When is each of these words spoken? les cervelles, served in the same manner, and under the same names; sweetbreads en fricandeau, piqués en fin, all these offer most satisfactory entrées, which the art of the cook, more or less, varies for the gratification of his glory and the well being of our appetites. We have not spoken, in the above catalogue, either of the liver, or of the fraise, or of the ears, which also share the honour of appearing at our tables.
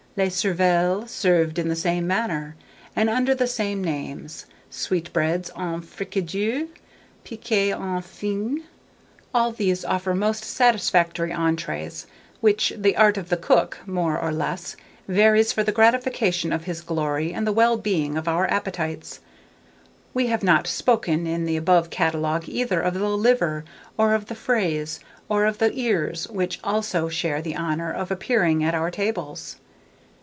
les 0.17 0.35
cervelles, 0.35 1.09
served 1.09 1.57
in 1.57 1.69
the 1.69 1.75
same 1.75 2.05
manner, 2.05 2.53
and 2.97 3.09
under 3.09 3.33
the 3.33 3.47
same 3.47 3.81
names; 3.81 4.45
sweetbreads 4.69 5.49
en 5.57 5.79
fricandeau, 5.81 6.67
piqués 7.23 7.71
en 7.73 8.01
fin, 8.01 8.61
all 9.33 9.53
these 9.53 9.85
offer 9.85 10.13
most 10.13 10.43
satisfactory 10.43 11.29
entrées, 11.31 12.05
which 12.41 12.73
the 12.75 12.97
art 12.97 13.17
of 13.17 13.29
the 13.29 13.37
cook, 13.37 13.77
more 13.85 14.19
or 14.19 14.33
less, 14.33 14.75
varies 15.07 15.53
for 15.53 15.63
the 15.63 15.71
gratification 15.71 16.51
of 16.51 16.65
his 16.65 16.81
glory 16.81 17.33
and 17.33 17.47
the 17.47 17.53
well 17.53 17.77
being 17.77 18.17
of 18.17 18.27
our 18.27 18.45
appetites. 18.51 19.21
We 20.13 20.27
have 20.27 20.43
not 20.43 20.67
spoken, 20.67 21.25
in 21.25 21.45
the 21.45 21.55
above 21.55 21.89
catalogue, 21.89 22.49
either 22.49 22.81
of 22.81 22.95
the 22.95 23.07
liver, 23.07 23.63
or 23.97 24.13
of 24.13 24.25
the 24.25 24.35
fraise, 24.35 24.99
or 25.29 25.45
of 25.45 25.59
the 25.59 25.71
ears, 25.79 26.27
which 26.27 26.59
also 26.65 27.07
share 27.07 27.41
the 27.41 27.55
honour 27.55 27.93
of 27.93 28.11
appearing 28.11 28.61
at 28.61 28.75
our 28.75 28.91
tables. 28.91 29.55